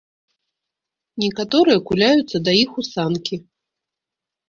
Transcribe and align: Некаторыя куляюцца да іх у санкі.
Некаторыя 1.25 1.83
куляюцца 1.91 2.37
да 2.49 2.59
іх 2.65 2.71
у 2.83 2.89
санкі. 2.93 3.35